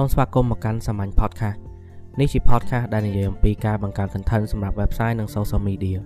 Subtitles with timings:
[0.00, 1.58] សូមស្វាគមន៍មកកាន់សាមញ្ញ podcast
[2.20, 5.98] នេះជា podcast ដែលនិយាយអំពីការបង្កើត content សម្រាប់ website និង social media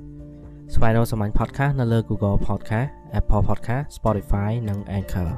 [0.75, 2.89] ស្វែងរកសាមញ្ញ podcast នៅលើ Google Podcast
[3.19, 5.31] Apple Podcast Spotify និង Anchor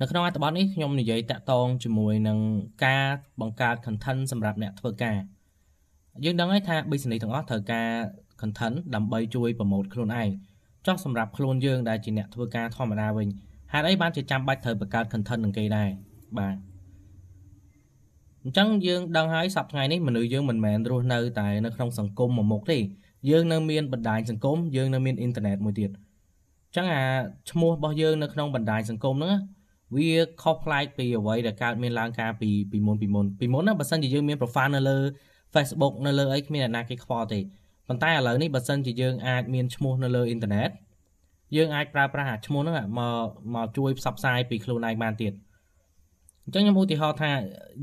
[0.00, 2.38] នៅក្នុងអត្ថបទនេះខ្ញុំនិយាយតាក់ទងជាមួយនឹង
[2.86, 3.06] ការ
[3.40, 5.16] បង្កើត content សម្រាប់អ្នកធ្វើការ
[6.24, 7.88] យើងដឹងហើយថា business ទាំងអស់ត្រូវការ
[8.40, 10.30] content ដើម្បីជួយ promote ខ្លួនឯង
[10.86, 13.28] ចុះសម្រាប់ខ្លួនយើងដែលជាអ្នកធ្វើការធម្មតាវិញ
[13.72, 15.88] ហេតុអីបានជាចាំបាច់ត្រូវបង្កើត content នឹងគេដែរ
[16.38, 16.56] បាទ
[18.42, 22.78] អញ្ចឹងយើងដឹងហើយសប្តាហ៍នេះមនុស្សយើងមិនមែនរស់នៅតែនៅក្នុងសង្គមមួយមុខទេ
[23.30, 27.04] យើងនៅមានបណ្ដាញសង្គមយើងនៅមានអ៊ីនធឺណិតមួយទៀតអញ្ចឹងអា
[27.50, 29.34] ឈ្មោះរបស់យើងនៅក្នុងបណ្ដាញសង្គមហ្នឹង
[29.96, 30.10] វា
[30.42, 34.98] ខុសប្លែកពីអ្វីដែលកើតមានឡើងកាលពីពីមុនពីមុនពីមុនណាបើសិនជាយើងមាន profile នៅលើ
[35.54, 37.40] Facebook នៅលើអីគ្មានអ្នកណាគេខ្វល់ទេ
[37.88, 40.70] ប៉ុន្តែឥឡូវនេះបើសិនជាយើងអាចមានឈ្មោះនៅលើអ៊ីនធឺណិត
[41.56, 45.32] យើងអាចប្រើប្រាស់អាឈ្មោះហ្នឹងមកមកជួយផ្សព្វផ្សាយពីខ្លួនឯងបានទៀត
[46.44, 47.30] អញ្ចឹងខ្ញុំឧទាហរណ៍ថា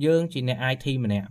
[0.06, 1.30] យើងជាអ្នក IT ម្នាក់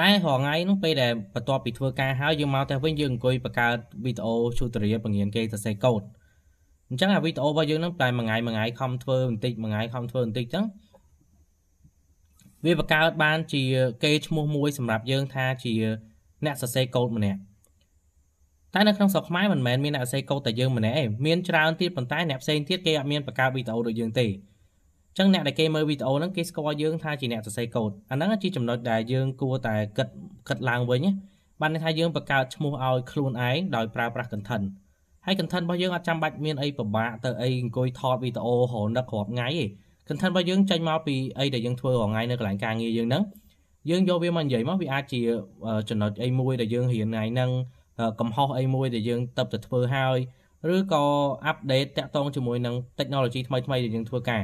[0.00, 6.02] តែរងថ្ងៃនោះពេលដែលបន្ទាប់ពីធ្វើការហើយយើងមកតែវិញយើងអង្គុយបង្កើតវីដេអូជូតរៀបបង្រៀនគេសរសេរកូដ
[6.90, 10.64] អញ្ចឹងអាវីដេអូរបស់យើងហ្នឹងតែមួយថ្ងៃមួយថ្ងៃខំធ្វើបន្តិចមួយថ្ងៃខំធ្វើបន្តិចអញ្ចឹង
[12.64, 13.62] វាបង្កើតបានជា
[14.04, 15.74] គេឈ្មោះមួយសម្រាប់យើងថាជា
[16.46, 17.40] អ្នកសរសេរកូដម្នាក់
[18.74, 24.30] តែនៅក្នុងស្រុកខ្មែរមិនមែនមានអ្នកសរសេរកូដតែយើងម្នាក់ទេមានច្រើនទៀតប៉ុន្តែអ្នកផ្សេងទៀតគេអត់មានបង្កើតវីដេអូដូចយើងទេអ
[25.14, 30.08] ញ្ចឹងអ្នកដែលគេមើលវីដេអូហ្នឹងគេស្គាល់យើងថាជាអ្នកសរសេរកូដអាហ្នឹងជាចំណុចដែលយើងគួរតែគិត
[30.48, 31.00] គិតឡើងវិញ
[31.60, 34.64] បានន័យថាយើងបង្កើតឈ្មោះឲ្យខ្លួនឯងដោយប្រើប្រាស់ content
[35.26, 39.64] ហើយ content របស់យើងអត់ចាំបាច់មានអីពិបាកទៅអីអង្គុយថតវីដេអូរហនឹករាប់ថ្ងៃទេ
[40.08, 43.22] content របស់យើងចេញមកពីអីដែលយើងធ្វើរាល់ថ្ងៃនៅកន្លែងការងារយើងហ្នឹង
[43.90, 45.20] យើងយកវាមកនិយាយមកវាអាចជា
[45.88, 47.50] ចំណុចអីមួយដែលយើងរៀនថ្ងៃហ្នឹង
[48.20, 50.18] កំហុសអីមួយដែលយើងទៅតែធ្វើហើយ
[50.74, 51.04] ឬក៏
[51.46, 54.42] អាប់ដេតតាក់ទងជាមួយនឹង technology ថ្មីថ្មីដែលយើងធ្វើការ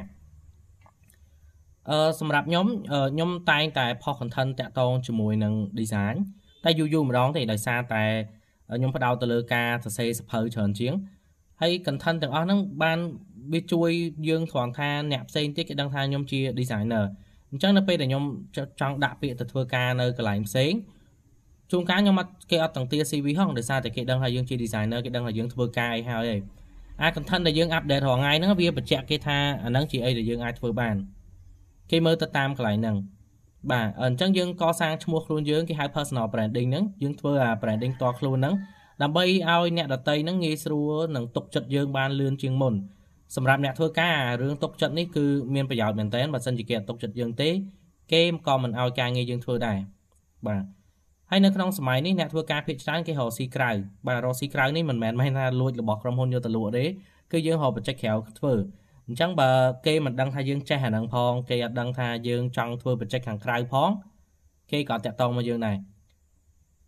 [1.90, 2.66] អឺសម្រាប់ខ្ញុំ
[3.14, 6.16] ខ្ញុំតែងតែផុស content តាក់ទងជាមួយនឹង design
[6.64, 8.04] តែយូរយូរម្ដងទេដោយសារតែ
[8.76, 10.94] ខ្ញុំផ្ដោតទៅលើការសរសេរសភៅច្រើនជាង
[11.60, 12.98] ហើយ content ទាំងអស់ហ្នឹងបាន
[13.52, 13.90] វាជួយ
[14.28, 17.04] យើងត្រង់ថាអ្នកផ្សេងទៀតគេដឹងថាខ្ញុំជា designer
[17.50, 18.24] អញ្ចឹងនៅពេលដែលខ្ញុំ
[18.80, 20.72] ចង់ដាក់ពាក្យទៅធ្វើការនៅកន្លែងផ្សេង
[21.70, 26.40] ជួនកាលខ្ញុំអត់គេអត់ទាំងទា CV ហងដោយសារតែគេដឹងថាយើងជា designer គេដឹងថាយើងធ្វើការអីហើយហើយ
[27.02, 30.96] អា content ដែលយើង update រាល់ថ្ងៃហ្នឹងវាបញ្ជាក់គេថាអាហ្នឹងជាអីដែលយើងអាចធ្វើបាន
[31.90, 32.96] គេមើលទៅតាមកន្លែងហ្នឹង
[33.70, 38.54] បាទអញ្ចឹងយើងកសាងឈ្មោះខ្លួនយើងគេហៅ personal branding ហ្នឹងយើងធ្វើអា branding តខ្លួនហ្នឹង
[39.02, 42.74] ដើម្បីឲ្យអ្នកដតីហ្នឹងងាយស្រួលនឹងទុកចិត្តយើងបានលឿនជាងមុន
[43.36, 45.24] សម្រាប់អ្នកធ្វើការរឿងទុកចិត្តនេះគឺ
[45.54, 47.50] មានប្រយោជន៍មែនតើបើសិនជាគេអត់ទុកចិត្តយើងទេ
[48.12, 49.78] គេក៏មិនឲ្យការងារយើងធ្វើដែរ
[50.46, 50.64] បាទ
[51.30, 53.70] ហើយនៅក្នុងសម័យនេះអ្នកធ្វើការភាគច្រើនគេរកស៊ីក្រៅ
[54.06, 56.84] បាទរកស៊ីក្រៅនេះមិនមែនមែនថាលួចរបស់ក្រុមហ៊ុនយកទៅលក់ទេ
[57.32, 58.54] គឺយើងរកបច្ចេកក្រៅធ្វើ
[59.06, 59.50] អញ្ចឹងបើ
[59.86, 63.90] គេមិនដឹងថាយើងចេះអាហ្នឹងផងគេអត់ដឹងថាយើងចង់ធ្វើបច្ចេកខាងក្រៅផង
[64.70, 65.76] គេក៏តាក់ទងមកយើងដែរ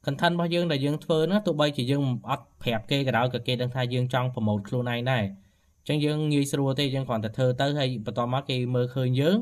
[0.05, 9.37] content របស់យើងដែលយើងធ្វើណាទោះបីជាយើងអត់ប្រាប់គេក៏ដោយក៏គេដឹងថាយើងចង់ promote ខ្លួនឯងដែរអញ្ចឹងយើងងាយស្រួលទេយើងគ្រាន់តែធ្វើទៅហើយបន្ទាប់មកគេមើលឃើញយើង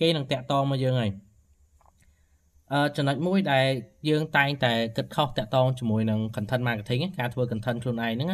[0.00, 1.10] គេនឹងតាក់ទងមកយើងហើយ
[2.72, 3.66] អឺចំណុចមួយដែល
[4.08, 8.30] យើងតែងតែគិតខុសតាក់ទងជាមួយនឹង content marketing ការធ្វើ content ខ្លួនឯងហ្នឹង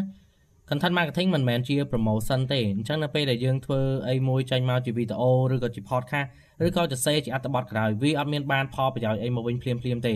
[0.69, 6.29] content marketing មិនមែនជា promotion ទេអញ្ចឹងនៅពេលដែលយើងធ្វើអីមួយចេញមកជាវីដេអូឬក៏ជា podcast
[6.67, 10.15] ឬក៏จะសេជាអត្ថបទក្រោយវាអត់មានបានផលប្រយោជន៍អីមកវិញភ្លាមភ្លាមទេ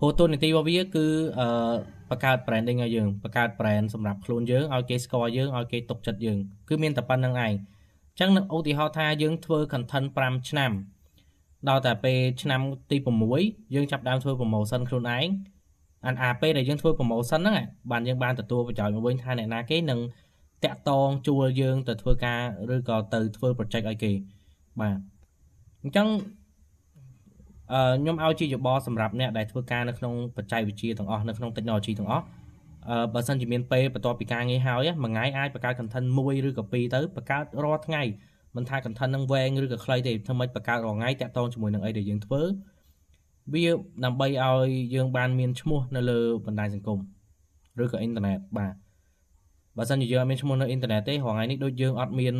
[0.00, 1.06] ព្រោះទូនីតិរបស់វាគឺ
[1.38, 1.46] អឺ
[2.10, 6.38] បង្កើត branding ឲ្យយើងបង្កើត brand សម្រាប់ខ្លួនយើងឲ្យគេស្គាល់យើងឲ្យគេទុកចិត្តយើង
[6.68, 10.72] គឺមានតែប៉ុណ្្នឹងឯងអញ្ចឹងឧទាហរណ៍ថាយើងធ្វើ content 5ឆ្នាំ
[11.68, 12.96] ដល់តែពេលឆ្នាំទី
[13.36, 15.26] 6យើងចាប់ដើមធ្វើ promotion ខ្លួនឯង
[16.06, 17.56] អានអាពេលដែលយើងធ្វើ promotion ហ្នឹង
[17.90, 20.00] បានយើងបានទទួលប្រយោជន៍មកវិញថាអ្នកណាគេនឹង
[20.64, 22.40] តាក់តងជួលយើងទៅធ្វើការ
[22.74, 24.12] ឬក៏ទៅធ្វើ project ឲ្យគេ
[24.80, 24.96] បាទ
[25.82, 26.39] អញ្ចឹងអឺ
[27.70, 32.24] ខ្ញុំឲ្យជាយោបល់សម្រាប់អ្នកដែលធ្វើការនៅក្នុងបច្ចេកវិទ្យាទាំងអស់នៅក្នុង technology ទាំងអស់
[32.88, 38.02] អឺបើសិនជាមានពេលបន្ទាប់ពីការងារហើយមួយថ្ងៃអាចបង្កើត content មួយឬក៏ពីរទៅបង្កើតរាល់ថ្ងៃ
[38.56, 42.42] មិនថា content នឹងវែងឬក៏ខ្លីទេធ្វើម៉េចបង្កើតរាល់ថ្ងៃតាក់ទងជាមួយនឹងអីដែលយើងធ្វើ
[43.52, 43.64] វា
[44.04, 46.98] ដើម្បីឲ្យយើងបានមានឈ្មោះនៅលើបណ្ដាញសង្គម
[47.82, 48.74] ឬក៏អ៊ីនធឺណិតបាទ
[49.76, 52.34] បើសិនជាយើងអត់មានឈ្មោះនៅអ៊ីនធឺណិតទេរាល់ថ្ងៃនេះដូចយើងអត់មាន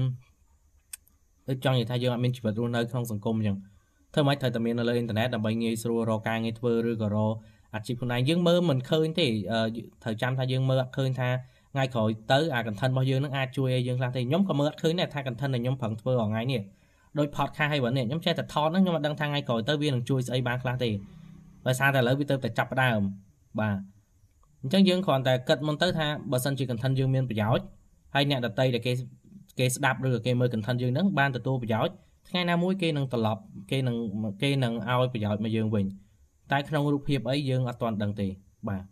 [1.48, 3.56] ដូចចង់និយាយថាយើងអត់មានជីវិតរស់នៅក្នុងសង្គមអញ្ចឹង
[4.12, 7.34] ធ្វើម៉េចត្រូវតែមាននៅលើអ៊ីនធឺណិតដើម្បីងាយស្រួលរកការងារធ្វើឬក៏រក
[7.74, 9.26] អាជីពខ្លួនឯងយើងមើលមិនឃើញទេ
[10.02, 11.28] ត្រូវចាំថាយើងមើលអត់ឃើញថា
[11.72, 16.60] ថ្ងៃក្រោយទៅអា content របស់យើងនឹងអាចជួយឲ្យយើងខ្លះទេខ្ញុំក៏មើលអត់ឃើញដែរថា content ដែលខ្ញុំប្រឹងធ្វើរាល់ថ្ងៃនេះ
[17.18, 20.90] ដូច podcast ហើយបើនេះខ្ញុំចេះតែថតហ្នឹងខ្ញុំអត់ដឹងថាថ្ងៃក្រោយទៅវានឹងជួយស្អីបានខ្លះទេ
[21.66, 23.00] ដោយសារតែឥឡូវវាទៅតែចាប់ផ្ដើម
[23.60, 23.76] បាទ
[24.62, 27.64] អញ្ចឹងយើងគ្រាន់តែគិតមុនទៅថាបើសិនជា content យើងមានប្រយោជន៍
[28.14, 28.92] ហើយអ្នកដតីដែលគេ
[29.58, 31.94] គេស្ដាប់ឬក៏គេមើល content យើងហ្នឹងបានទទួលប្រយោជន៍
[32.30, 33.96] ថ្ងៃណាមួយគេនឹងត្រឡប់គេនឹង
[34.42, 35.86] គេនឹងឲ្យប្រយោជន៍មកយើងវិញ
[36.52, 38.28] តែក្នុងរូបភាពអីយើងអត់ទាន់ដឹងទេ
[38.68, 38.84] បាទ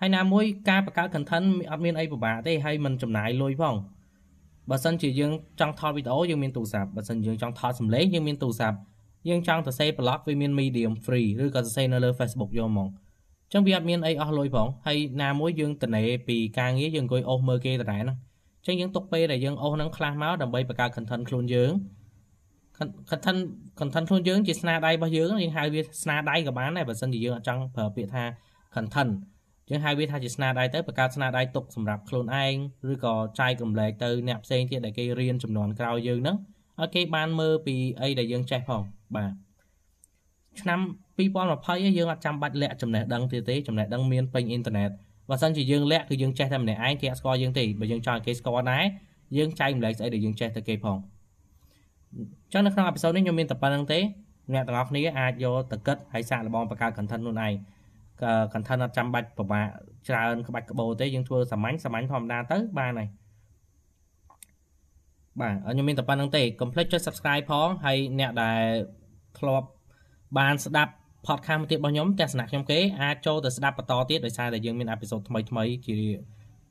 [0.00, 3.74] ហើយណាមួយការបង្កើត content អត់មានអីពិបាកទេហើយមិនចំណាយលុយផង
[4.70, 8.78] បើសិនជាយើងចង់ថតវីដេអូយើងមានទូរស័ព្ទបើសិនយើងចង់ថតសំឡេងយើងមានទូរស័ព្ទ
[9.28, 18.18] យើងចង់សរសេរ blog វាមាន medium free ឬក៏សរសេរនៅលើ Facebook យកហ្មងអញ្ចឹងវាអត់មានអីអស់លុយផងហើយណាមួយយើងតនេពីការងារយើងអង្គុយអូសមើលគេតដែរហ្នឹង
[18.60, 21.72] អញ្ចឹងយើងទុកពេលដែលយើងអូសហ្នឹងខ្លះមកដើម្បីបង្កើត content ខ្លួនយើង
[23.10, 23.40] content
[23.78, 28.24] content ខ្លួនយើងជាស្នាដៃរបស់យើងយើងហៅវាស្នាដៃក៏បានដែរបើមិនជាយើងអត់ចង់ប្រើពាក្យថា
[28.74, 29.12] content
[29.70, 32.54] យើងហៅវាថាជាស្នាដៃទៅបង្កើតស្នាដៃទុកសម្រាប់ខ្លួនឯង
[32.92, 36.36] ឬក៏ចែករំលែកទៅអ្នកផ្សេងទៀតដែលគេរៀនចំនួនក្រោយយើងហ្នឹង
[36.80, 38.82] ឲ្យគេបានមើលពីអីដែលយើងចេះផង
[39.16, 39.32] បាទ
[40.60, 40.80] ឆ្នាំ
[41.18, 44.90] 2020យើងអត់ចាំបាច់លាក់ចំណេះដឹងទៀតទេចំណេះដឹងមានពេញអ៊ីនធឺណិត
[45.30, 48.84] បើសិនជាយើងលាក់គឺយើងចេះតែម្នាក់ឯងគេអត់ស្គាល់យើងទេបើយើងចង់ឲ្យគេស្គាល់ដែរ
[49.36, 50.98] យើងចែករំលែកស្អីដែលយើងចេះទៅគេផង
[52.16, 52.18] អ
[52.48, 54.00] ញ្ចឹងនៅក្នុងអេពីសូតនេះខ្ញុំមានតែប៉ុណ្្នឹងទេ
[54.54, 57.52] អ្នកទាំងអស់គ្នាអាចយកទៅគិតហើយសាកល្បងបង្កើត content ខ្លួនឯង
[58.52, 59.66] content អត់ចាំបាច់ពិបាក
[60.08, 63.08] ច្រើនក្បាច់ក្បោទេយើងធ្វើសាមញ្ញសាមញ្ញធម្មតាទៅបានហើយ
[65.40, 68.62] បាទខ្ញុំមានតែប៉ុណ្្នឹងទេកុំភ្លេចចុច subscribe ផងហើយអ្នកដែល
[69.38, 69.68] ធ្លាប់
[70.38, 70.92] បានស្ដាប់
[71.26, 75.96] podcast មួយទៀតរបស់ខ្ញុំទស្សនៈខ្ញុំគេអាចចូលទៅស្ដាប់បន្តទៀតដោយសារតែយើងមានអេពីសូតថ្មីថ្មីជា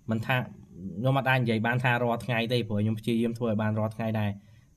[0.09, 4.31] មិនថាខ្ញុំអត់អាចនិយាយបានថារាល់ថ្ងៃទេព្រោះខ្ញុំព្យាយាមធ្វើឲ្យបានរាល់ថ្ងៃដែរ